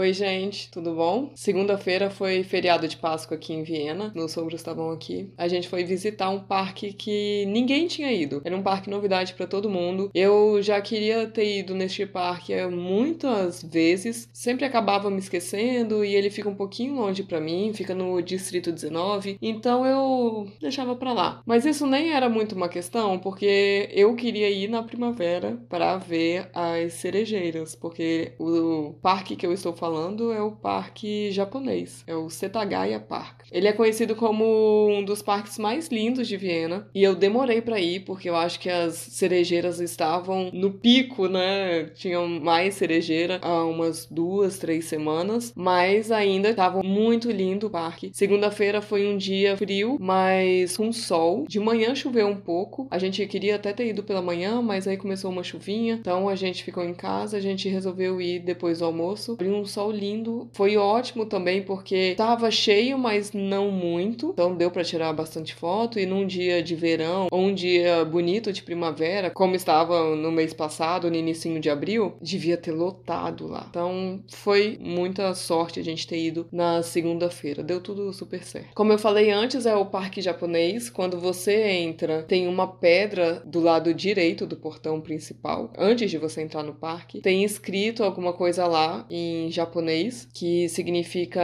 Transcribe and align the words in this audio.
Oi, 0.00 0.14
gente, 0.14 0.70
tudo 0.70 0.94
bom? 0.94 1.30
Segunda-feira 1.34 2.08
foi 2.08 2.42
feriado 2.42 2.88
de 2.88 2.96
Páscoa 2.96 3.36
aqui 3.36 3.52
em 3.52 3.62
Viena, 3.62 4.10
meus 4.16 4.32
sogros 4.32 4.58
estavam 4.58 4.90
aqui. 4.90 5.30
A 5.36 5.46
gente 5.46 5.68
foi 5.68 5.84
visitar 5.84 6.30
um 6.30 6.40
parque 6.40 6.94
que 6.94 7.44
ninguém 7.44 7.86
tinha 7.86 8.10
ido. 8.10 8.40
Era 8.42 8.56
um 8.56 8.62
parque 8.62 8.88
novidade 8.88 9.34
para 9.34 9.46
todo 9.46 9.68
mundo. 9.68 10.10
Eu 10.14 10.62
já 10.62 10.80
queria 10.80 11.26
ter 11.26 11.58
ido 11.58 11.74
neste 11.74 12.06
parque 12.06 12.54
muitas 12.68 13.62
vezes, 13.62 14.26
sempre 14.32 14.64
acabava 14.64 15.10
me 15.10 15.18
esquecendo 15.18 16.02
e 16.02 16.14
ele 16.14 16.30
fica 16.30 16.48
um 16.48 16.54
pouquinho 16.54 16.94
longe 16.94 17.22
para 17.22 17.38
mim, 17.38 17.74
fica 17.74 17.94
no 17.94 18.22
distrito 18.22 18.72
19, 18.72 19.36
então 19.42 19.84
eu 19.84 20.48
deixava 20.58 20.96
para 20.96 21.12
lá. 21.12 21.42
Mas 21.44 21.66
isso 21.66 21.86
nem 21.86 22.14
era 22.14 22.30
muito 22.30 22.54
uma 22.54 22.70
questão, 22.70 23.18
porque 23.18 23.90
eu 23.92 24.16
queria 24.16 24.48
ir 24.48 24.66
na 24.66 24.82
primavera 24.82 25.62
para 25.68 25.98
ver 25.98 26.48
as 26.54 26.94
cerejeiras, 26.94 27.74
porque 27.74 28.32
o 28.38 28.94
parque 29.02 29.36
que 29.36 29.46
eu 29.46 29.52
estou 29.52 29.74
falando 29.74 29.89
é 30.32 30.42
o 30.42 30.52
parque 30.52 31.30
japonês, 31.32 32.04
é 32.06 32.14
o 32.14 32.30
Setagaya 32.30 33.00
Park. 33.00 33.46
Ele 33.50 33.66
é 33.66 33.72
conhecido 33.72 34.14
como 34.14 34.88
um 34.88 35.04
dos 35.04 35.22
parques 35.22 35.58
mais 35.58 35.88
lindos 35.88 36.28
de 36.28 36.36
Viena 36.36 36.88
e 36.94 37.02
eu 37.02 37.14
demorei 37.14 37.60
para 37.60 37.80
ir 37.80 38.00
porque 38.00 38.28
eu 38.28 38.36
acho 38.36 38.60
que 38.60 38.68
as 38.68 38.94
cerejeiras 38.94 39.80
estavam 39.80 40.50
no 40.52 40.72
pico, 40.72 41.28
né? 41.28 41.84
Tinham 41.94 42.28
mais 42.28 42.74
cerejeira 42.74 43.38
há 43.42 43.64
umas 43.64 44.06
duas, 44.06 44.58
três 44.58 44.84
semanas, 44.84 45.52
mas 45.56 46.12
ainda 46.12 46.50
estava 46.50 46.82
muito 46.82 47.30
lindo 47.30 47.66
o 47.66 47.70
parque. 47.70 48.10
Segunda-feira 48.12 48.80
foi 48.80 49.06
um 49.06 49.16
dia 49.16 49.56
frio, 49.56 49.96
mas 50.00 50.76
com 50.76 50.92
sol. 50.92 51.44
De 51.48 51.58
manhã 51.58 51.94
choveu 51.94 52.26
um 52.26 52.36
pouco. 52.36 52.86
A 52.90 52.98
gente 52.98 53.24
queria 53.26 53.56
até 53.56 53.72
ter 53.72 53.88
ido 53.88 54.02
pela 54.02 54.22
manhã, 54.22 54.60
mas 54.62 54.86
aí 54.86 54.96
começou 54.96 55.30
uma 55.30 55.42
chuvinha, 55.42 55.94
então 56.00 56.28
a 56.28 56.34
gente 56.34 56.64
ficou 56.64 56.84
em 56.84 56.94
casa. 56.94 57.36
A 57.36 57.40
gente 57.40 57.68
resolveu 57.68 58.20
ir 58.20 58.40
depois 58.40 58.78
do 58.78 58.84
almoço. 58.84 59.32
Abriu 59.32 59.54
um 59.54 59.64
sol 59.70 59.90
lindo. 59.90 60.48
Foi 60.52 60.76
ótimo 60.76 61.26
também 61.26 61.62
porque 61.62 62.12
estava 62.12 62.50
cheio, 62.50 62.98
mas 62.98 63.32
não 63.32 63.70
muito. 63.70 64.30
Então 64.32 64.54
deu 64.54 64.70
para 64.70 64.84
tirar 64.84 65.12
bastante 65.12 65.54
foto. 65.54 65.98
E 65.98 66.06
num 66.06 66.26
dia 66.26 66.62
de 66.62 66.74
verão 66.74 67.28
ou 67.30 67.40
um 67.40 67.54
dia 67.54 68.04
bonito 68.04 68.52
de 68.52 68.62
primavera, 68.62 69.30
como 69.30 69.54
estava 69.54 70.14
no 70.16 70.30
mês 70.30 70.52
passado, 70.52 71.10
no 71.10 71.16
início 71.16 71.50
de 71.60 71.70
abril, 71.70 72.14
devia 72.20 72.56
ter 72.56 72.72
lotado 72.72 73.46
lá. 73.46 73.66
Então 73.68 74.22
foi 74.28 74.78
muita 74.80 75.34
sorte 75.34 75.80
a 75.80 75.84
gente 75.84 76.06
ter 76.06 76.18
ido 76.18 76.46
na 76.52 76.82
segunda-feira. 76.82 77.62
Deu 77.62 77.80
tudo 77.80 78.12
super 78.12 78.42
certo. 78.44 78.74
Como 78.74 78.92
eu 78.92 78.98
falei 78.98 79.30
antes, 79.30 79.66
é 79.66 79.74
o 79.74 79.86
parque 79.86 80.20
japonês. 80.20 80.90
Quando 80.90 81.18
você 81.18 81.62
entra, 81.68 82.22
tem 82.22 82.46
uma 82.46 82.66
pedra 82.66 83.42
do 83.44 83.60
lado 83.60 83.92
direito 83.94 84.46
do 84.46 84.56
portão 84.56 85.00
principal. 85.00 85.72
Antes 85.76 86.10
de 86.10 86.18
você 86.18 86.42
entrar 86.42 86.62
no 86.62 86.74
parque, 86.74 87.20
tem 87.20 87.44
escrito 87.44 88.02
alguma 88.02 88.32
coisa 88.32 88.66
lá 88.66 89.06
em 89.10 89.50
japonês 89.60 90.26
que 90.32 90.68
significa 90.68 91.42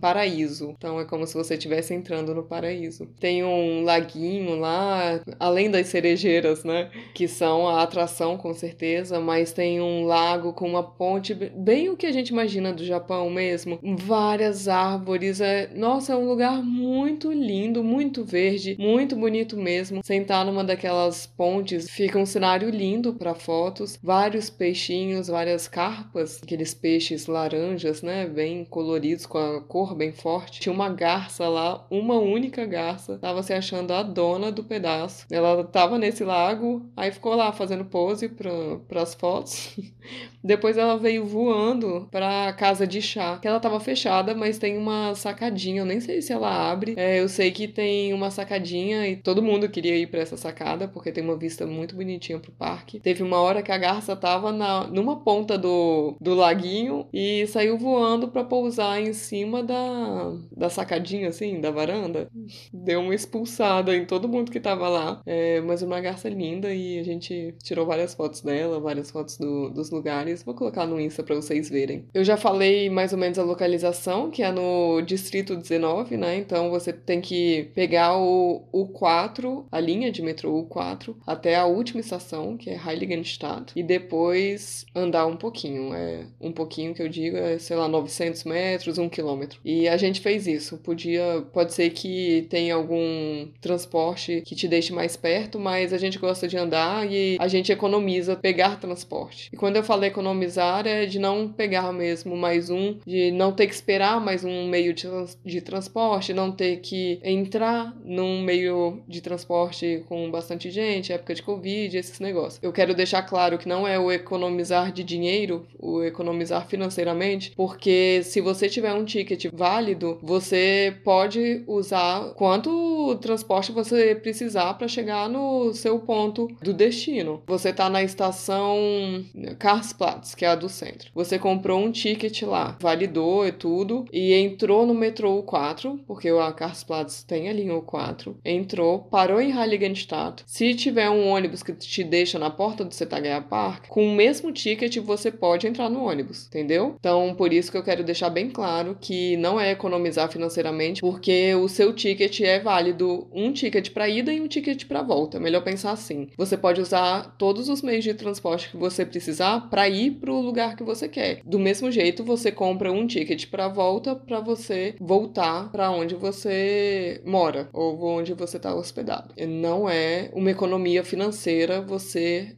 paraíso. 0.00 0.74
Então 0.76 1.00
é 1.00 1.04
como 1.04 1.26
se 1.26 1.34
você 1.34 1.54
estivesse 1.54 1.94
entrando 1.94 2.34
no 2.34 2.42
paraíso. 2.42 3.06
Tem 3.20 3.44
um 3.44 3.84
laguinho 3.84 4.56
lá, 4.56 5.20
além 5.38 5.70
das 5.70 5.86
cerejeiras, 5.88 6.64
né? 6.64 6.90
Que 7.14 7.28
são 7.28 7.68
a 7.68 7.82
atração 7.82 8.36
com 8.36 8.52
certeza, 8.52 9.20
mas 9.20 9.52
tem 9.52 9.80
um 9.80 10.04
lago 10.04 10.52
com 10.52 10.68
uma 10.68 10.82
ponte, 10.82 11.34
bem 11.34 11.88
o 11.88 11.96
que 11.96 12.06
a 12.06 12.12
gente 12.12 12.28
imagina 12.28 12.72
do 12.72 12.84
Japão 12.84 13.30
mesmo. 13.30 13.78
Várias 13.82 14.68
árvores. 14.68 15.40
É... 15.40 15.70
Nossa, 15.74 16.12
é 16.12 16.16
um 16.16 16.28
lugar 16.28 16.62
muito 16.62 17.32
lindo, 17.32 17.82
muito 17.84 18.24
verde, 18.24 18.76
muito 18.78 19.14
bonito 19.16 19.56
mesmo. 19.56 20.00
Sentar 20.04 20.44
numa 20.44 20.64
daquelas 20.64 21.26
pontes 21.26 21.88
fica 21.88 22.18
um 22.18 22.26
cenário 22.26 22.68
lindo 22.70 23.14
para 23.14 23.34
fotos. 23.34 23.98
Vários 24.02 24.50
peixinhos, 24.50 25.28
várias 25.28 25.68
carpas, 25.68 26.40
aqueles 26.42 26.74
peixes 26.74 27.26
laranjas, 27.44 28.02
né? 28.02 28.26
Bem 28.26 28.64
coloridos, 28.64 29.26
com 29.26 29.38
a 29.38 29.60
cor 29.60 29.94
bem 29.94 30.12
forte. 30.12 30.60
Tinha 30.60 30.72
uma 30.72 30.88
garça 30.88 31.48
lá, 31.48 31.86
uma 31.90 32.14
única 32.14 32.64
garça. 32.64 33.18
Tava 33.18 33.42
se 33.42 33.52
achando 33.52 33.92
a 33.92 34.02
dona 34.02 34.50
do 34.50 34.64
pedaço. 34.64 35.26
Ela 35.30 35.62
tava 35.64 35.98
nesse 35.98 36.24
lago, 36.24 36.82
aí 36.96 37.12
ficou 37.12 37.34
lá 37.34 37.52
fazendo 37.52 37.84
pose 37.84 38.28
para 38.28 39.02
as 39.02 39.14
fotos. 39.14 39.76
Depois 40.42 40.76
ela 40.76 40.98
veio 40.98 41.24
voando 41.24 42.06
para 42.10 42.52
casa 42.52 42.86
de 42.86 43.00
chá, 43.00 43.38
que 43.40 43.48
ela 43.48 43.60
tava 43.60 43.80
fechada, 43.80 44.34
mas 44.34 44.58
tem 44.58 44.76
uma 44.76 45.14
sacadinha. 45.14 45.80
Eu 45.80 45.86
nem 45.86 46.00
sei 46.00 46.20
se 46.20 46.32
ela 46.32 46.70
abre. 46.70 46.94
É, 46.96 47.20
eu 47.20 47.28
sei 47.28 47.50
que 47.50 47.66
tem 47.66 48.12
uma 48.12 48.30
sacadinha 48.30 49.08
e 49.08 49.16
todo 49.16 49.42
mundo 49.42 49.68
queria 49.68 49.96
ir 49.96 50.06
para 50.06 50.20
essa 50.20 50.36
sacada 50.36 50.86
porque 50.86 51.12
tem 51.12 51.24
uma 51.24 51.36
vista 51.36 51.66
muito 51.66 51.96
bonitinha 51.96 52.38
pro 52.38 52.52
parque. 52.52 53.00
Teve 53.00 53.22
uma 53.22 53.38
hora 53.38 53.62
que 53.62 53.72
a 53.72 53.78
garça 53.78 54.14
tava 54.14 54.52
na, 54.52 54.86
numa 54.86 55.16
ponta 55.16 55.56
do, 55.56 56.14
do 56.20 56.34
laguinho 56.34 57.06
e 57.12 57.33
saiu 57.46 57.78
voando 57.78 58.28
para 58.28 58.44
pousar 58.44 59.00
em 59.00 59.12
cima 59.12 59.62
da, 59.62 60.32
da 60.56 60.68
sacadinha, 60.68 61.28
assim, 61.28 61.60
da 61.60 61.70
varanda. 61.70 62.28
Deu 62.72 63.00
uma 63.00 63.14
expulsada 63.14 63.94
em 63.94 64.04
todo 64.04 64.28
mundo 64.28 64.50
que 64.50 64.60
tava 64.60 64.88
lá. 64.88 65.20
É, 65.26 65.60
mas 65.60 65.82
uma 65.82 66.00
garça 66.00 66.28
linda 66.28 66.74
e 66.74 66.98
a 66.98 67.02
gente 67.02 67.54
tirou 67.62 67.86
várias 67.86 68.14
fotos 68.14 68.40
dela, 68.40 68.80
várias 68.80 69.10
fotos 69.10 69.36
do, 69.36 69.70
dos 69.70 69.90
lugares. 69.90 70.42
Vou 70.42 70.54
colocar 70.54 70.86
no 70.86 71.00
Insta 71.00 71.22
para 71.22 71.34
vocês 71.34 71.68
verem. 71.68 72.06
Eu 72.12 72.24
já 72.24 72.36
falei 72.36 72.88
mais 72.90 73.12
ou 73.12 73.18
menos 73.18 73.38
a 73.38 73.42
localização, 73.42 74.30
que 74.30 74.42
é 74.42 74.50
no 74.50 75.00
Distrito 75.02 75.56
19, 75.56 76.16
né? 76.16 76.36
Então 76.36 76.70
você 76.70 76.92
tem 76.92 77.20
que 77.20 77.70
pegar 77.74 78.16
o 78.16 78.62
U4, 78.72 79.64
a 79.70 79.80
linha 79.80 80.10
de 80.10 80.22
metrô 80.22 80.64
U4, 80.64 81.14
até 81.26 81.56
a 81.56 81.66
última 81.66 82.00
estação, 82.00 82.56
que 82.56 82.70
é 82.70 82.76
Heiligenstadt, 82.76 83.72
e 83.76 83.82
depois 83.82 84.86
andar 84.94 85.26
um 85.26 85.36
pouquinho. 85.36 85.94
É 85.94 86.26
um 86.40 86.52
pouquinho 86.52 86.94
que 86.94 87.02
eu 87.02 87.08
digo 87.08 87.23
é, 87.30 87.58
sei 87.58 87.76
lá, 87.76 87.88
900 87.88 88.44
metros, 88.44 88.98
um 88.98 89.08
quilômetro. 89.08 89.58
E 89.64 89.88
a 89.88 89.96
gente 89.96 90.20
fez 90.20 90.46
isso. 90.46 90.78
Podia, 90.78 91.44
pode 91.52 91.72
ser 91.72 91.90
que 91.90 92.46
tenha 92.50 92.74
algum 92.74 93.48
transporte 93.60 94.42
que 94.44 94.54
te 94.54 94.66
deixe 94.68 94.92
mais 94.92 95.16
perto, 95.16 95.58
mas 95.58 95.92
a 95.92 95.98
gente 95.98 96.18
gosta 96.18 96.48
de 96.48 96.56
andar 96.56 97.10
e 97.10 97.36
a 97.38 97.48
gente 97.48 97.72
economiza 97.72 98.36
pegar 98.36 98.80
transporte. 98.80 99.50
E 99.52 99.56
quando 99.56 99.76
eu 99.76 99.82
falo 99.82 100.04
economizar 100.04 100.86
é 100.86 101.06
de 101.06 101.18
não 101.18 101.48
pegar 101.48 101.92
mesmo 101.92 102.36
mais 102.36 102.70
um, 102.70 102.98
de 103.06 103.30
não 103.30 103.52
ter 103.52 103.66
que 103.66 103.74
esperar 103.74 104.20
mais 104.20 104.44
um 104.44 104.68
meio 104.68 104.92
de, 104.92 105.06
de 105.44 105.60
transporte, 105.60 106.32
não 106.32 106.50
ter 106.50 106.78
que 106.78 107.18
entrar 107.22 107.94
num 108.04 108.42
meio 108.42 109.02
de 109.08 109.20
transporte 109.20 110.04
com 110.08 110.30
bastante 110.30 110.70
gente, 110.70 111.12
época 111.12 111.34
de 111.34 111.42
Covid, 111.42 111.96
esses 111.96 112.20
negócios. 112.20 112.62
Eu 112.62 112.72
quero 112.72 112.94
deixar 112.94 113.22
claro 113.22 113.58
que 113.58 113.68
não 113.68 113.86
é 113.86 113.98
o 113.98 114.10
economizar 114.10 114.92
de 114.92 115.02
dinheiro, 115.02 115.66
o 115.78 116.02
economizar 116.02 116.66
financeiramente, 116.66 117.13
porque 117.56 118.22
se 118.24 118.40
você 118.40 118.68
tiver 118.68 118.92
um 118.92 119.04
ticket 119.04 119.46
válido, 119.52 120.18
você 120.22 120.96
pode 121.04 121.62
usar 121.66 122.34
quanto 122.34 123.16
transporte 123.20 123.72
você 123.72 124.14
precisar 124.14 124.74
para 124.74 124.88
chegar 124.88 125.28
no 125.28 125.72
seu 125.72 125.98
ponto 125.98 126.48
do 126.62 126.72
destino. 126.72 127.42
Você 127.46 127.72
tá 127.72 127.88
na 127.88 128.02
estação 128.02 129.24
Karlsplatz, 129.58 130.34
que 130.34 130.44
é 130.44 130.48
a 130.48 130.54
do 130.54 130.68
centro. 130.68 131.10
Você 131.14 131.38
comprou 131.38 131.80
um 131.80 131.90
ticket 131.90 132.42
lá, 132.42 132.76
validou 132.80 133.46
e 133.46 133.52
tudo, 133.52 134.04
e 134.12 134.32
entrou 134.34 134.86
no 134.86 134.94
metrô 134.94 135.42
U4, 135.42 136.00
porque 136.06 136.28
a 136.28 136.52
Karlsplatz 136.52 137.22
tem 137.22 137.48
a 137.48 137.52
linha 137.52 137.74
U4, 137.74 138.34
entrou, 138.44 139.00
parou 139.00 139.40
em 139.40 139.52
Heiligenstadt. 139.52 140.42
Se 140.46 140.74
tiver 140.74 141.08
um 141.10 141.28
ônibus 141.28 141.62
que 141.62 141.72
te 141.72 142.04
deixa 142.04 142.38
na 142.38 142.50
porta 142.50 142.84
do 142.84 142.94
Setagaya 142.94 143.40
Park, 143.40 143.88
com 143.88 144.06
o 144.06 144.14
mesmo 144.14 144.52
ticket 144.52 144.96
você 144.98 145.30
pode 145.30 145.66
entrar 145.66 145.88
no 145.88 146.04
ônibus, 146.04 146.46
entendeu? 146.46 146.96
Então, 147.04 147.34
por 147.34 147.52
isso 147.52 147.70
que 147.70 147.76
eu 147.76 147.82
quero 147.82 148.02
deixar 148.02 148.30
bem 148.30 148.48
claro 148.48 148.96
que 148.98 149.36
não 149.36 149.60
é 149.60 149.72
economizar 149.72 150.26
financeiramente, 150.32 151.02
porque 151.02 151.54
o 151.54 151.68
seu 151.68 151.92
ticket 151.92 152.40
é 152.40 152.58
válido 152.58 153.28
um 153.30 153.52
ticket 153.52 153.90
para 153.90 154.08
ida 154.08 154.32
e 154.32 154.40
um 154.40 154.48
ticket 154.48 154.86
para 154.86 155.02
volta. 155.02 155.38
Melhor 155.38 155.62
pensar 155.62 155.90
assim. 155.90 156.30
Você 156.38 156.56
pode 156.56 156.80
usar 156.80 157.36
todos 157.36 157.68
os 157.68 157.82
meios 157.82 158.04
de 158.04 158.14
transporte 158.14 158.70
que 158.70 158.78
você 158.78 159.04
precisar 159.04 159.68
para 159.68 159.86
ir 159.86 160.12
para 160.12 160.32
o 160.32 160.40
lugar 160.40 160.76
que 160.76 160.82
você 160.82 161.06
quer. 161.06 161.40
Do 161.44 161.58
mesmo 161.58 161.92
jeito, 161.92 162.24
você 162.24 162.50
compra 162.50 162.90
um 162.90 163.06
ticket 163.06 163.50
para 163.50 163.68
volta 163.68 164.16
para 164.16 164.40
você 164.40 164.94
voltar 164.98 165.70
para 165.70 165.90
onde 165.90 166.14
você 166.14 167.20
mora 167.22 167.68
ou 167.70 168.02
onde 168.02 168.32
você 168.32 168.56
está 168.56 168.74
hospedado. 168.74 169.34
Não 169.46 169.86
é 169.90 170.30
uma 170.32 170.50
economia 170.50 171.04
financeira 171.04 171.82
você 171.82 172.56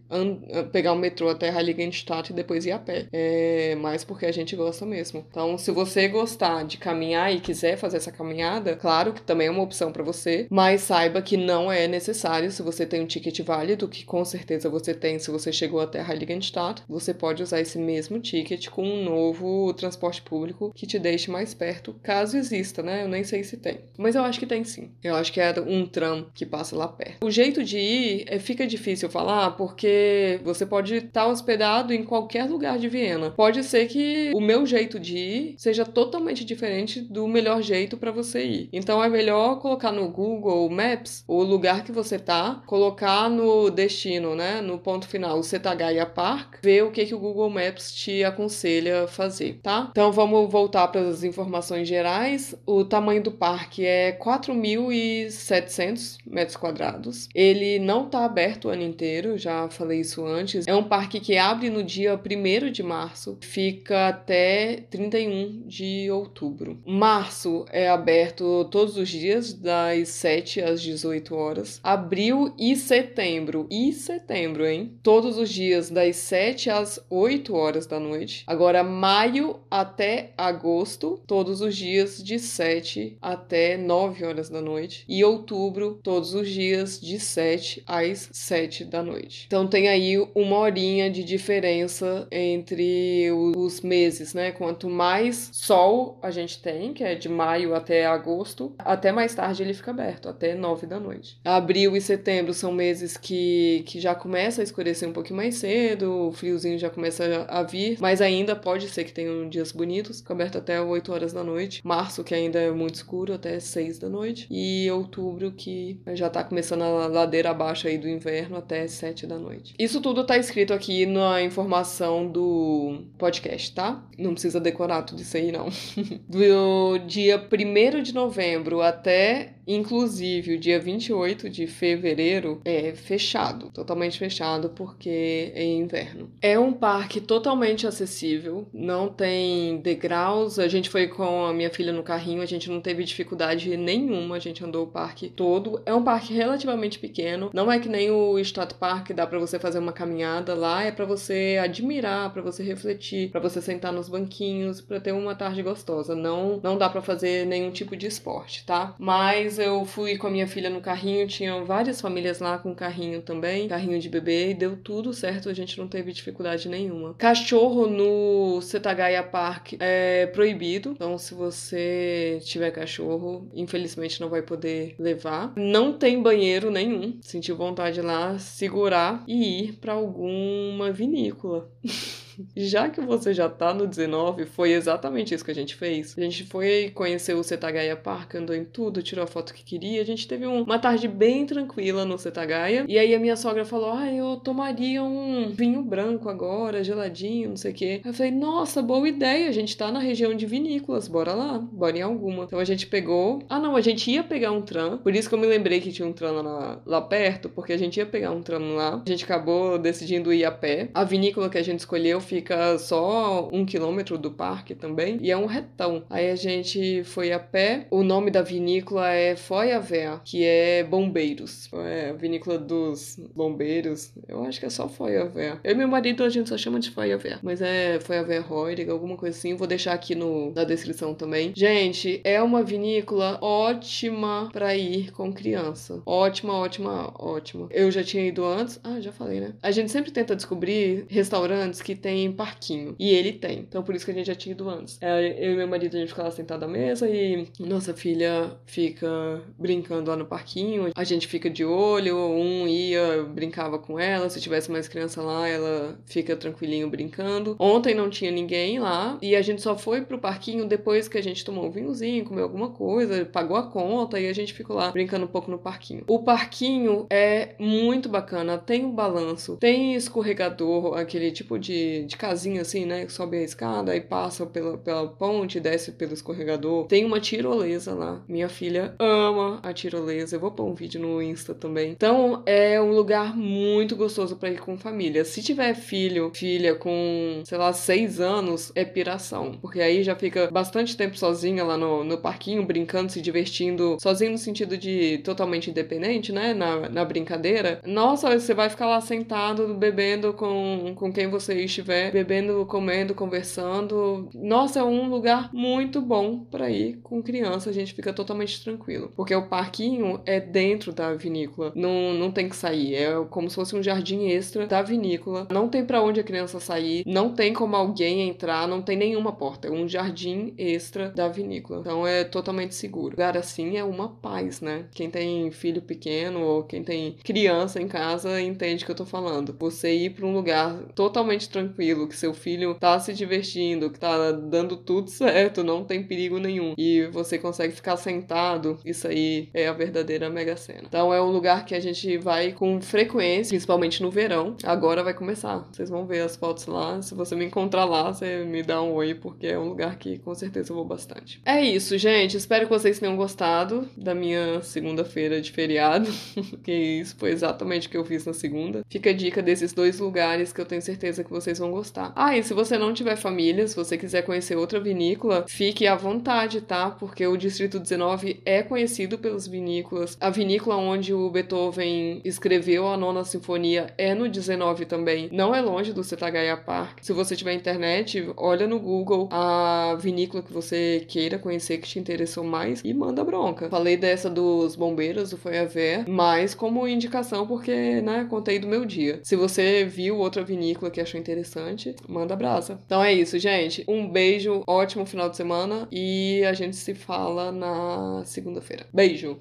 pegar 0.70 0.92
o 0.92 0.96
metrô 0.96 1.30
até 1.30 1.48
Heiligenstadt 1.48 2.30
e 2.30 2.36
depois 2.36 2.64
ir 2.64 2.70
a 2.70 2.78
pé. 2.78 3.08
É 3.12 3.74
mais 3.74 4.04
porque 4.04 4.24
a 4.24 4.35
gente 4.36 4.56
gosta 4.56 4.86
mesmo. 4.86 5.24
Então, 5.30 5.56
se 5.58 5.70
você 5.70 6.08
gostar 6.08 6.64
de 6.64 6.76
caminhar 6.76 7.32
e 7.34 7.40
quiser 7.40 7.76
fazer 7.76 7.96
essa 7.96 8.12
caminhada, 8.12 8.76
claro 8.76 9.12
que 9.12 9.22
também 9.22 9.48
é 9.48 9.50
uma 9.50 9.62
opção 9.62 9.92
para 9.92 10.02
você, 10.02 10.46
mas 10.50 10.82
saiba 10.82 11.22
que 11.22 11.36
não 11.36 11.70
é 11.70 11.86
necessário 11.86 12.50
se 12.50 12.62
você 12.62 12.86
tem 12.86 13.00
um 13.00 13.06
ticket 13.06 13.40
válido, 13.40 13.88
que 13.88 14.04
com 14.04 14.24
certeza 14.24 14.68
você 14.68 14.94
tem 14.94 15.18
se 15.18 15.30
você 15.30 15.52
chegou 15.52 15.80
até 15.80 16.00
Heiligenstadt, 16.00 16.82
você 16.88 17.12
pode 17.12 17.42
usar 17.42 17.60
esse 17.60 17.78
mesmo 17.78 18.18
ticket 18.18 18.68
com 18.68 18.82
um 18.82 19.04
novo 19.04 19.72
transporte 19.74 20.22
público 20.22 20.72
que 20.74 20.86
te 20.86 20.98
deixe 20.98 21.30
mais 21.30 21.54
perto, 21.54 21.94
caso 22.02 22.36
exista, 22.36 22.82
né? 22.82 23.02
Eu 23.02 23.08
nem 23.08 23.24
sei 23.24 23.42
se 23.42 23.56
tem. 23.56 23.80
Mas 23.96 24.14
eu 24.14 24.22
acho 24.22 24.38
que 24.38 24.46
tem 24.46 24.64
sim. 24.64 24.90
Eu 25.02 25.14
acho 25.14 25.32
que 25.32 25.40
é 25.40 25.54
um 25.66 25.86
tram 25.86 26.26
que 26.34 26.44
passa 26.44 26.76
lá 26.76 26.88
perto. 26.88 27.24
O 27.24 27.30
jeito 27.30 27.64
de 27.64 27.78
ir 27.78 28.24
é, 28.26 28.38
fica 28.38 28.66
difícil 28.66 29.08
falar 29.08 29.52
porque 29.52 30.40
você 30.44 30.66
pode 30.66 30.96
estar 30.96 31.26
hospedado 31.26 31.92
em 31.92 32.04
qualquer 32.04 32.44
lugar 32.44 32.78
de 32.78 32.88
Viena. 32.88 33.30
Pode 33.30 33.62
ser 33.64 33.86
que 33.86 34.15
o 34.34 34.40
meu 34.40 34.66
jeito 34.66 34.98
de 34.98 35.16
ir 35.16 35.54
seja 35.58 35.84
totalmente 35.84 36.44
diferente 36.44 37.00
do 37.00 37.26
melhor 37.26 37.62
jeito 37.62 37.96
para 37.96 38.10
você 38.10 38.44
ir. 38.44 38.68
Então 38.72 39.02
é 39.02 39.08
melhor 39.08 39.60
colocar 39.60 39.92
no 39.92 40.08
Google 40.08 40.68
Maps 40.70 41.24
o 41.26 41.42
lugar 41.42 41.84
que 41.84 41.92
você 41.92 42.18
tá, 42.18 42.62
colocar 42.66 43.30
no 43.30 43.70
destino, 43.70 44.34
né, 44.34 44.60
no 44.60 44.78
ponto 44.78 45.06
final, 45.06 45.38
o 45.38 45.42
Setagaya 45.42 46.06
Park, 46.06 46.56
ver 46.62 46.84
o 46.84 46.90
que 46.90 47.06
que 47.06 47.14
o 47.14 47.18
Google 47.18 47.50
Maps 47.50 47.92
te 47.92 48.24
aconselha 48.24 49.06
fazer, 49.06 49.60
tá? 49.62 49.88
Então 49.90 50.12
vamos 50.12 50.50
voltar 50.50 50.88
para 50.88 51.00
as 51.00 51.22
informações 51.22 51.88
gerais. 51.88 52.54
O 52.66 52.84
tamanho 52.84 53.22
do 53.22 53.30
parque 53.30 53.84
é 53.84 54.12
4.700 54.12 56.18
metros 56.26 56.56
quadrados. 56.56 57.28
Ele 57.34 57.78
não 57.78 58.08
tá 58.08 58.24
aberto 58.24 58.66
o 58.66 58.70
ano 58.70 58.82
inteiro, 58.82 59.38
já 59.38 59.68
falei 59.68 60.00
isso 60.00 60.24
antes. 60.24 60.66
É 60.66 60.74
um 60.74 60.84
parque 60.84 61.20
que 61.20 61.36
abre 61.36 61.70
no 61.70 61.82
dia 61.82 62.14
1 62.14 62.70
de 62.70 62.82
março, 62.82 63.38
fica 63.40 64.05
até 64.08 64.84
31 64.90 65.62
de 65.66 66.10
outubro. 66.10 66.78
Março 66.86 67.64
é 67.70 67.88
aberto 67.88 68.64
todos 68.70 68.96
os 68.96 69.08
dias, 69.08 69.52
das 69.52 70.08
7 70.10 70.60
às 70.60 70.80
18 70.80 71.34
horas. 71.34 71.80
Abril 71.82 72.54
e 72.58 72.76
setembro, 72.76 73.66
e 73.70 73.92
setembro, 73.92 74.66
hein? 74.66 74.92
Todos 75.02 75.38
os 75.38 75.50
dias, 75.50 75.90
das 75.90 76.16
7 76.16 76.70
às 76.70 77.04
8 77.10 77.54
horas 77.54 77.86
da 77.86 77.98
noite. 77.98 78.44
Agora, 78.46 78.84
maio 78.84 79.60
até 79.70 80.32
agosto, 80.36 81.20
todos 81.26 81.60
os 81.60 81.76
dias, 81.76 82.22
de 82.22 82.38
7 82.38 83.16
até 83.20 83.76
9 83.76 84.24
horas 84.24 84.48
da 84.48 84.60
noite. 84.60 85.04
E 85.08 85.24
outubro, 85.24 85.98
todos 86.02 86.34
os 86.34 86.48
dias, 86.48 87.00
de 87.00 87.18
7 87.18 87.82
às 87.86 88.28
7 88.32 88.84
da 88.84 89.02
noite. 89.02 89.44
Então, 89.46 89.66
tem 89.66 89.88
aí 89.88 90.16
uma 90.34 90.58
horinha 90.58 91.10
de 91.10 91.24
diferença 91.24 92.26
entre 92.30 93.30
os 93.32 93.80
meses, 93.80 93.95
né? 94.34 94.52
Quanto 94.52 94.88
mais 94.88 95.50
sol 95.52 96.18
a 96.22 96.30
gente 96.30 96.60
tem, 96.60 96.92
que 96.92 97.04
é 97.04 97.14
de 97.14 97.28
maio 97.28 97.74
até 97.74 98.06
agosto, 98.06 98.74
até 98.78 99.12
mais 99.12 99.34
tarde 99.34 99.62
ele 99.62 99.74
fica 99.74 99.90
aberto, 99.90 100.28
até 100.28 100.54
9 100.54 100.86
da 100.86 101.00
noite. 101.00 101.38
Abril 101.44 101.96
e 101.96 102.00
setembro 102.00 102.52
são 102.52 102.72
meses 102.72 103.16
que, 103.16 103.82
que 103.86 104.00
já 104.00 104.14
começa 104.14 104.60
a 104.60 104.64
escurecer 104.64 105.08
um 105.08 105.12
pouquinho 105.12 105.36
mais 105.36 105.56
cedo, 105.56 106.28
o 106.28 106.32
friozinho 106.32 106.78
já 106.78 106.90
começa 106.90 107.46
a 107.48 107.62
vir, 107.62 107.96
mas 108.00 108.20
ainda 108.20 108.54
pode 108.54 108.88
ser 108.88 109.04
que 109.04 109.12
tenham 109.12 109.48
dias 109.48 109.72
bonitos, 109.72 110.20
fica 110.20 110.32
aberto 110.32 110.58
até 110.58 110.80
8 110.80 111.12
horas 111.12 111.32
da 111.32 111.42
noite. 111.42 111.80
Março, 111.84 112.24
que 112.24 112.34
ainda 112.34 112.58
é 112.58 112.70
muito 112.70 112.96
escuro, 112.96 113.32
até 113.32 113.58
6 113.58 113.98
da 113.98 114.08
noite. 114.08 114.46
E 114.50 114.90
outubro, 114.90 115.52
que 115.52 116.00
já 116.14 116.28
tá 116.28 116.42
começando 116.42 116.82
a 116.82 117.06
ladeira 117.06 117.50
abaixo 117.50 117.86
aí 117.88 117.98
do 117.98 118.08
inverno, 118.08 118.56
até 118.56 118.86
7 118.86 119.26
da 119.26 119.38
noite. 119.38 119.74
Isso 119.78 120.00
tudo 120.00 120.24
tá 120.24 120.36
escrito 120.36 120.72
aqui 120.72 121.06
na 121.06 121.42
informação 121.42 122.26
do 122.26 123.04
podcast, 123.18 123.74
tá? 123.74 123.85
Não 124.18 124.32
precisa 124.32 124.60
decorar 124.60 125.02
tudo 125.02 125.22
isso 125.22 125.36
aí, 125.36 125.52
não. 125.52 125.68
do 126.28 126.98
dia 127.06 127.36
1 127.38 128.02
de 128.02 128.14
novembro 128.14 128.80
até 128.80 129.56
Inclusive, 129.66 130.54
o 130.54 130.58
dia 130.58 130.78
28 130.78 131.50
de 131.50 131.66
fevereiro 131.66 132.60
é 132.64 132.92
fechado, 132.94 133.70
totalmente 133.70 134.16
fechado, 134.16 134.70
porque 134.70 135.52
é 135.54 135.64
inverno. 135.64 136.30
É 136.40 136.56
um 136.56 136.72
parque 136.72 137.20
totalmente 137.20 137.86
acessível, 137.86 138.68
não 138.72 139.08
tem 139.08 139.78
degraus. 139.78 140.58
A 140.60 140.68
gente 140.68 140.88
foi 140.88 141.08
com 141.08 141.44
a 141.44 141.52
minha 141.52 141.68
filha 141.68 141.92
no 141.92 142.04
carrinho, 142.04 142.42
a 142.42 142.46
gente 142.46 142.70
não 142.70 142.80
teve 142.80 143.02
dificuldade 143.02 143.76
nenhuma, 143.76 144.36
a 144.36 144.38
gente 144.38 144.64
andou 144.64 144.84
o 144.84 144.90
parque 144.90 145.28
todo. 145.28 145.82
É 145.84 145.92
um 145.92 146.04
parque 146.04 146.32
relativamente 146.32 147.00
pequeno, 147.00 147.50
não 147.52 147.70
é 147.70 147.80
que 147.80 147.88
nem 147.88 148.10
o 148.10 148.38
Strat 148.38 148.74
Park, 148.74 149.10
dá 149.10 149.26
para 149.26 149.38
você 149.38 149.58
fazer 149.58 149.80
uma 149.80 149.92
caminhada 149.92 150.54
lá, 150.54 150.84
é 150.84 150.92
para 150.92 151.04
você 151.04 151.58
admirar, 151.60 152.32
para 152.32 152.42
você 152.42 152.62
refletir, 152.62 153.30
para 153.30 153.40
você 153.40 153.60
sentar 153.76 153.92
nos 153.92 154.08
banquinhos, 154.08 154.80
para 154.80 154.98
ter 154.98 155.12
uma 155.12 155.34
tarde 155.34 155.62
gostosa. 155.62 156.14
Não, 156.14 156.58
não 156.62 156.78
dá 156.78 156.88
para 156.88 157.02
fazer 157.02 157.46
nenhum 157.46 157.70
tipo 157.70 157.94
de 157.94 158.06
esporte, 158.06 158.64
tá? 158.64 158.94
Mas 158.98 159.58
eu 159.58 159.84
fui 159.84 160.16
com 160.16 160.26
a 160.26 160.30
minha 160.30 160.46
filha 160.46 160.70
no 160.70 160.80
carrinho, 160.80 161.28
tinham 161.28 161.64
várias 161.64 162.00
famílias 162.00 162.40
lá 162.40 162.58
com 162.58 162.74
carrinho 162.74 163.20
também, 163.20 163.68
carrinho 163.68 163.98
de 164.00 164.08
bebê, 164.08 164.50
e 164.50 164.54
deu 164.54 164.76
tudo 164.76 165.12
certo, 165.12 165.50
a 165.50 165.54
gente 165.54 165.78
não 165.78 165.86
teve 165.86 166.12
dificuldade 166.12 166.68
nenhuma. 166.68 167.14
Cachorro 167.14 167.86
no 167.86 168.60
Setagaya 168.62 169.22
Park 169.22 169.74
é 169.78 170.26
proibido, 170.26 170.92
então 170.92 171.18
se 171.18 171.34
você 171.34 172.40
tiver 172.44 172.70
cachorro, 172.70 173.48
infelizmente 173.54 174.20
não 174.20 174.30
vai 174.30 174.42
poder 174.42 174.94
levar. 174.98 175.52
Não 175.56 175.92
tem 175.92 176.22
banheiro 176.22 176.70
nenhum, 176.70 177.18
sentiu 177.20 177.56
vontade 177.56 178.00
lá, 178.00 178.38
segurar 178.38 179.22
e 179.26 179.64
ir 179.64 179.72
para 179.74 179.92
alguma 179.92 180.90
vinícola. 180.90 181.68
Já 182.56 182.88
que 182.88 183.00
você 183.00 183.32
já 183.32 183.48
tá 183.48 183.72
no 183.72 183.86
19, 183.86 184.46
foi 184.46 184.72
exatamente 184.72 185.34
isso 185.34 185.44
que 185.44 185.50
a 185.50 185.54
gente 185.54 185.74
fez. 185.74 186.14
A 186.16 186.20
gente 186.20 186.44
foi 186.44 186.90
conhecer 186.94 187.34
o 187.34 187.42
Setagaya 187.42 187.96
Park, 187.96 188.34
andou 188.34 188.54
em 188.54 188.64
tudo, 188.64 189.02
tirou 189.02 189.24
a 189.24 189.26
foto 189.26 189.54
que 189.54 189.64
queria. 189.64 190.00
A 190.00 190.04
gente 190.04 190.26
teve 190.26 190.46
um, 190.46 190.62
uma 190.62 190.78
tarde 190.78 191.08
bem 191.08 191.46
tranquila 191.46 192.04
no 192.04 192.18
Setagaya. 192.18 192.84
E 192.88 192.98
aí 192.98 193.14
a 193.14 193.18
minha 193.18 193.36
sogra 193.36 193.64
falou: 193.64 193.92
Ah, 193.92 194.12
eu 194.12 194.36
tomaria 194.36 195.02
um 195.02 195.48
vinho 195.50 195.82
branco 195.82 196.28
agora, 196.28 196.84
geladinho, 196.84 197.50
não 197.50 197.56
sei 197.56 197.72
o 197.72 197.74
quê. 197.74 198.00
Eu 198.04 198.12
falei: 198.12 198.32
Nossa, 198.32 198.82
boa 198.82 199.08
ideia. 199.08 199.48
A 199.48 199.52
gente 199.52 199.76
tá 199.76 199.90
na 199.90 200.00
região 200.00 200.34
de 200.34 200.46
vinícolas, 200.46 201.08
bora 201.08 201.32
lá, 201.32 201.58
bora 201.58 201.96
em 201.96 202.02
alguma. 202.02 202.44
Então 202.44 202.58
a 202.58 202.64
gente 202.64 202.86
pegou. 202.86 203.42
Ah, 203.48 203.58
não, 203.58 203.76
a 203.76 203.80
gente 203.80 204.10
ia 204.10 204.22
pegar 204.22 204.52
um 204.52 204.62
tram. 204.62 204.98
Por 204.98 205.14
isso 205.14 205.28
que 205.28 205.34
eu 205.34 205.38
me 205.38 205.46
lembrei 205.46 205.80
que 205.80 205.92
tinha 205.92 206.06
um 206.06 206.12
tram 206.12 206.42
lá, 206.42 206.80
lá 206.84 207.00
perto, 207.00 207.48
porque 207.48 207.72
a 207.72 207.78
gente 207.78 207.96
ia 207.98 208.06
pegar 208.06 208.30
um 208.30 208.42
tram 208.42 208.74
lá. 208.74 209.02
A 209.04 209.08
gente 209.08 209.24
acabou 209.24 209.78
decidindo 209.78 210.32
ir 210.32 210.44
a 210.44 210.50
pé. 210.50 210.90
A 210.94 211.04
vinícola 211.04 211.48
que 211.48 211.58
a 211.58 211.62
gente 211.62 211.80
escolheu 211.80 212.20
fica 212.26 212.76
só 212.78 213.48
um 213.52 213.64
quilômetro 213.64 214.18
do 214.18 214.30
parque 214.30 214.74
também, 214.74 215.18
e 215.20 215.30
é 215.30 215.36
um 215.36 215.46
retão. 215.46 216.04
Aí 216.10 216.30
a 216.30 216.36
gente 216.36 217.04
foi 217.04 217.32
a 217.32 217.38
pé. 217.38 217.86
O 217.90 218.02
nome 218.02 218.30
da 218.30 218.42
vinícola 218.42 219.08
é 219.10 219.36
Foyaver, 219.36 220.20
que 220.24 220.44
é 220.44 220.84
Bombeiros. 220.84 221.68
É 221.72 222.10
a 222.10 222.12
vinícola 222.12 222.58
dos 222.58 223.18
bombeiros. 223.34 224.12
Eu 224.28 224.44
acho 224.44 224.60
que 224.60 224.66
é 224.66 224.70
só 224.70 224.88
Foyaver. 224.88 225.60
Eu 225.62 225.72
e 225.72 225.74
meu 225.74 225.88
marido 225.88 226.24
a 226.24 226.28
gente 226.28 226.48
só 226.48 226.58
chama 226.58 226.80
de 226.80 226.90
Foyaver, 226.90 227.38
mas 227.42 227.62
é 227.62 227.98
Foyaver 228.00 228.46
Reurig, 228.46 228.88
alguma 228.90 229.16
coisa 229.16 229.36
assim. 229.36 229.54
Vou 229.54 229.66
deixar 229.66 229.92
aqui 229.92 230.14
no, 230.14 230.52
na 230.52 230.64
descrição 230.64 231.14
também. 231.14 231.52
Gente, 231.56 232.20
é 232.24 232.42
uma 232.42 232.62
vinícola 232.62 233.38
ótima 233.40 234.48
para 234.52 234.76
ir 234.76 235.12
com 235.12 235.32
criança. 235.32 236.02
Ótima, 236.04 236.54
ótima, 236.54 237.12
ótima. 237.18 237.68
Eu 237.70 237.90
já 237.90 238.02
tinha 238.02 238.26
ido 238.26 238.44
antes. 238.44 238.80
Ah, 238.82 239.00
já 239.00 239.12
falei, 239.12 239.40
né? 239.40 239.54
A 239.62 239.70
gente 239.70 239.90
sempre 239.90 240.10
tenta 240.10 240.34
descobrir 240.34 241.06
restaurantes 241.08 241.82
que 241.82 241.94
tem 241.94 242.15
tem 242.16 242.32
parquinho. 242.32 242.96
E 242.98 243.10
ele 243.10 243.32
tem. 243.32 243.58
Então 243.58 243.82
por 243.82 243.94
isso 243.94 244.04
que 244.04 244.10
a 244.10 244.14
gente 244.14 244.26
já 244.26 244.34
tinha 244.34 244.54
ido 244.54 244.68
antes. 244.68 244.96
É, 245.02 245.46
eu 245.46 245.52
e 245.52 245.56
meu 245.56 245.68
marido, 245.68 245.96
a 245.96 246.00
gente 246.00 246.08
fica 246.08 246.22
lá 246.22 246.30
sentado 246.30 246.64
à 246.64 246.68
mesa 246.68 247.08
e 247.08 247.46
nossa 247.60 247.92
filha 247.92 248.56
fica 248.64 249.42
brincando 249.58 250.10
lá 250.10 250.16
no 250.16 250.24
parquinho. 250.24 250.90
A 250.94 251.04
gente 251.04 251.26
fica 251.26 251.50
de 251.50 251.64
olho, 251.64 252.16
um 252.16 252.66
ia, 252.66 253.22
brincava 253.24 253.78
com 253.78 253.98
ela. 253.98 254.30
Se 254.30 254.40
tivesse 254.40 254.70
mais 254.70 254.88
criança 254.88 255.20
lá, 255.20 255.46
ela 255.46 255.98
fica 256.06 256.34
tranquilinho 256.34 256.88
brincando. 256.88 257.54
Ontem 257.58 257.94
não 257.94 258.08
tinha 258.08 258.30
ninguém 258.30 258.78
lá 258.78 259.18
e 259.20 259.36
a 259.36 259.42
gente 259.42 259.60
só 259.60 259.76
foi 259.76 260.00
pro 260.02 260.18
parquinho 260.18 260.66
depois 260.66 261.08
que 261.08 261.18
a 261.18 261.22
gente 261.22 261.44
tomou 261.44 261.66
um 261.66 261.70
vinhozinho, 261.70 262.24
comeu 262.24 262.44
alguma 262.44 262.70
coisa, 262.70 263.26
pagou 263.26 263.56
a 263.56 263.64
conta 263.64 264.18
e 264.18 264.26
a 264.26 264.32
gente 264.32 264.54
ficou 264.54 264.76
lá 264.76 264.90
brincando 264.90 265.26
um 265.26 265.28
pouco 265.28 265.50
no 265.50 265.58
parquinho. 265.58 266.04
O 266.08 266.20
parquinho 266.20 267.06
é 267.10 267.54
muito 267.58 268.08
bacana, 268.08 268.56
tem 268.56 268.84
um 268.84 268.92
balanço, 268.92 269.56
tem 269.58 269.94
escorregador, 269.94 270.96
aquele 270.96 271.30
tipo 271.30 271.58
de, 271.58 272.05
de 272.06 272.16
casinha 272.16 272.62
assim, 272.62 272.84
né? 272.86 273.06
Sobe 273.08 273.36
a 273.38 273.42
escada 273.42 273.94
e 273.96 274.00
passa 274.00 274.46
pela, 274.46 274.78
pela 274.78 275.08
ponte, 275.08 275.60
desce 275.60 275.92
pelo 275.92 276.14
escorregador. 276.14 276.86
Tem 276.86 277.04
uma 277.04 277.20
tirolesa 277.20 277.94
lá. 277.94 278.22
Minha 278.28 278.48
filha 278.48 278.94
ama 278.98 279.60
a 279.62 279.72
tirolesa. 279.72 280.36
Eu 280.36 280.40
vou 280.40 280.50
pôr 280.50 280.64
um 280.64 280.74
vídeo 280.74 281.00
no 281.00 281.20
Insta 281.20 281.54
também. 281.54 281.90
Então 281.90 282.42
é 282.46 282.80
um 282.80 282.92
lugar 282.92 283.36
muito 283.36 283.96
gostoso 283.96 284.36
para 284.36 284.50
ir 284.50 284.60
com 284.60 284.78
família. 284.78 285.24
Se 285.24 285.42
tiver 285.42 285.74
filho, 285.74 286.30
filha 286.34 286.74
com, 286.74 287.42
sei 287.44 287.58
lá, 287.58 287.72
seis 287.72 288.20
anos, 288.20 288.70
é 288.74 288.84
piração. 288.84 289.58
Porque 289.60 289.80
aí 289.80 290.02
já 290.02 290.14
fica 290.14 290.48
bastante 290.50 290.96
tempo 290.96 291.18
sozinha 291.18 291.64
lá 291.64 291.76
no, 291.76 292.04
no 292.04 292.18
parquinho, 292.18 292.64
brincando, 292.64 293.12
se 293.12 293.20
divertindo, 293.20 293.96
sozinho 294.00 294.32
no 294.32 294.38
sentido 294.38 294.76
de 294.76 295.18
totalmente 295.18 295.70
independente, 295.70 296.32
né? 296.32 296.54
Na, 296.54 296.88
na 296.88 297.04
brincadeira. 297.04 297.80
Nossa, 297.84 298.38
você 298.38 298.54
vai 298.54 298.70
ficar 298.70 298.86
lá 298.86 299.00
sentado, 299.00 299.74
bebendo 299.74 300.32
com, 300.32 300.94
com 300.94 301.12
quem 301.12 301.28
você 301.28 301.54
estiver 301.64 301.95
estiver 301.96 302.12
bebendo, 302.12 302.64
comendo, 302.66 303.14
conversando. 303.14 304.28
Nossa, 304.34 304.80
é 304.80 304.82
um 304.82 305.08
lugar 305.08 305.50
muito 305.52 306.00
bom 306.00 306.40
para 306.40 306.70
ir 306.70 306.98
com 307.02 307.22
criança, 307.22 307.70
a 307.70 307.72
gente 307.72 307.94
fica 307.94 308.12
totalmente 308.12 308.62
tranquilo. 308.62 309.12
Porque 309.16 309.34
o 309.34 309.48
parquinho 309.48 310.20
é 310.24 310.40
dentro 310.40 310.92
da 310.92 311.14
vinícola, 311.14 311.72
não, 311.74 312.14
não 312.14 312.30
tem 312.30 312.48
que 312.48 312.56
sair, 312.56 312.94
é 312.94 313.24
como 313.30 313.48
se 313.48 313.56
fosse 313.56 313.76
um 313.76 313.82
jardim 313.82 314.28
extra 314.28 314.66
da 314.66 314.82
vinícola. 314.82 315.46
Não 315.50 315.68
tem 315.68 315.84
para 315.84 316.02
onde 316.02 316.20
a 316.20 316.24
criança 316.24 316.60
sair, 316.60 317.02
não 317.06 317.32
tem 317.34 317.52
como 317.52 317.76
alguém 317.76 318.28
entrar, 318.28 318.68
não 318.68 318.82
tem 318.82 318.96
nenhuma 318.96 319.32
porta, 319.32 319.68
é 319.68 319.70
um 319.70 319.88
jardim 319.88 320.54
extra 320.58 321.10
da 321.10 321.28
vinícola. 321.28 321.80
Então 321.80 322.06
é 322.06 322.24
totalmente 322.24 322.74
seguro. 322.74 323.10
Lugar 323.10 323.36
assim 323.36 323.76
é 323.76 323.84
uma 323.84 324.08
paz, 324.08 324.60
né? 324.60 324.86
Quem 324.92 325.10
tem 325.10 325.50
filho 325.50 325.82
pequeno 325.82 326.40
ou 326.40 326.64
quem 326.64 326.82
tem 326.82 327.16
criança 327.24 327.80
em 327.80 327.88
casa 327.88 328.40
entende 328.40 328.82
o 328.82 328.86
que 328.86 328.92
eu 328.92 328.96
tô 328.96 329.06
falando. 329.06 329.54
Você 329.58 329.94
ir 329.94 330.10
para 330.10 330.26
um 330.26 330.32
lugar 330.32 330.74
totalmente 330.94 331.48
tranquilo 331.48 331.75
tranquilo, 331.76 332.08
que 332.08 332.16
seu 332.16 332.32
filho 332.32 332.74
tá 332.74 332.98
se 332.98 333.12
divertindo, 333.12 333.90
que 333.90 334.00
tá 334.00 334.32
dando 334.32 334.76
tudo 334.76 335.10
certo, 335.10 335.62
não 335.62 335.84
tem 335.84 336.02
perigo 336.02 336.38
nenhum, 336.38 336.74
e 336.78 337.04
você 337.12 337.38
consegue 337.38 337.74
ficar 337.74 337.96
sentado, 337.98 338.78
isso 338.84 339.06
aí 339.06 339.48
é 339.52 339.68
a 339.68 339.72
verdadeira 339.72 340.30
Mega 340.30 340.56
Sena. 340.56 340.84
Então 340.88 341.12
é 341.12 341.20
um 341.20 341.30
lugar 341.30 341.66
que 341.66 341.74
a 341.74 341.80
gente 341.80 342.16
vai 342.16 342.52
com 342.52 342.80
frequência, 342.80 343.50
principalmente 343.50 344.02
no 344.02 344.10
verão. 344.10 344.56
Agora 344.64 345.04
vai 345.04 345.12
começar. 345.12 345.68
Vocês 345.70 345.90
vão 345.90 346.06
ver 346.06 346.20
as 346.20 346.36
fotos 346.36 346.66
lá. 346.66 347.02
Se 347.02 347.14
você 347.14 347.36
me 347.36 347.44
encontrar 347.44 347.84
lá, 347.84 348.12
você 348.12 348.44
me 348.44 348.62
dá 348.62 348.80
um 348.80 348.92
oi, 348.92 349.14
porque 349.14 349.46
é 349.46 349.58
um 349.58 349.68
lugar 349.68 349.96
que 349.98 350.18
com 350.18 350.34
certeza 350.34 350.72
eu 350.72 350.76
vou 350.76 350.84
bastante. 350.84 351.40
É 351.44 351.60
isso, 351.60 351.98
gente. 351.98 352.36
Espero 352.36 352.66
que 352.66 352.72
vocês 352.72 352.98
tenham 352.98 353.16
gostado 353.16 353.88
da 353.96 354.14
minha 354.14 354.62
segunda-feira 354.62 355.40
de 355.40 355.52
feriado, 355.52 356.08
que 356.64 356.72
isso 356.72 357.16
foi 357.18 357.30
exatamente 357.30 357.88
o 357.88 357.90
que 357.90 357.96
eu 357.96 358.04
fiz 358.04 358.24
na 358.24 358.32
segunda. 358.32 358.84
Fica 358.88 359.10
a 359.10 359.12
dica 359.12 359.42
desses 359.42 359.72
dois 359.72 359.98
lugares 359.98 360.52
que 360.52 360.60
eu 360.60 360.66
tenho 360.66 360.80
certeza 360.80 361.24
que 361.26 361.30
vocês 361.30 361.58
vão 361.58 361.65
gostar. 361.70 362.12
Ah, 362.16 362.36
e 362.36 362.42
se 362.42 362.54
você 362.54 362.78
não 362.78 362.92
tiver 362.92 363.16
família, 363.16 363.66
se 363.66 363.76
você 363.76 363.96
quiser 363.96 364.22
conhecer 364.22 364.56
outra 364.56 364.80
vinícola, 364.80 365.44
fique 365.48 365.86
à 365.86 365.94
vontade, 365.94 366.60
tá? 366.60 366.90
Porque 366.90 367.26
o 367.26 367.36
Distrito 367.36 367.78
19 367.78 368.40
é 368.44 368.62
conhecido 368.62 369.18
pelas 369.18 369.46
vinícolas. 369.46 370.16
A 370.20 370.30
vinícola 370.30 370.76
onde 370.76 371.12
o 371.12 371.30
Beethoven 371.30 372.20
escreveu 372.24 372.88
a 372.88 372.96
nona 372.96 373.24
sinfonia 373.24 373.92
é 373.98 374.14
no 374.14 374.28
19 374.28 374.86
também. 374.86 375.28
Não 375.32 375.54
é 375.54 375.60
longe 375.60 375.92
do 375.92 376.02
Setagaya 376.02 376.56
Park. 376.56 376.98
Se 377.02 377.12
você 377.12 377.36
tiver 377.36 377.54
internet, 377.54 378.32
olha 378.36 378.66
no 378.66 378.80
Google 378.80 379.28
a 379.30 379.96
vinícola 380.00 380.42
que 380.42 380.52
você 380.52 381.04
queira 381.08 381.38
conhecer 381.38 381.78
que 381.78 381.88
te 381.88 381.98
interessou 381.98 382.44
mais 382.44 382.80
e 382.84 382.92
manda 382.92 383.24
bronca. 383.24 383.68
Falei 383.68 383.96
dessa 383.96 384.30
dos 384.30 384.74
bombeiros 384.76 385.30
do 385.30 385.36
Foi 385.36 385.58
a 385.58 385.66
mas 386.08 386.54
como 386.54 386.86
indicação 386.86 387.46
porque, 387.46 388.00
né, 388.00 388.26
contei 388.28 388.58
do 388.58 388.66
meu 388.66 388.84
dia. 388.84 389.20
Se 389.22 389.36
você 389.36 389.84
viu 389.84 390.16
outra 390.16 390.42
vinícola 390.42 390.90
que 390.90 391.00
achou 391.00 391.18
interessante, 391.56 391.96
manda 392.08 392.36
brasa. 392.36 392.78
Então 392.84 393.02
é 393.02 393.12
isso, 393.12 393.38
gente. 393.38 393.84
Um 393.88 394.08
beijo, 394.08 394.62
ótimo 394.66 395.06
final 395.06 395.30
de 395.30 395.36
semana 395.36 395.88
e 395.90 396.44
a 396.44 396.52
gente 396.52 396.76
se 396.76 396.94
fala 396.94 397.50
na 397.50 398.22
segunda-feira. 398.24 398.86
Beijo! 398.92 399.40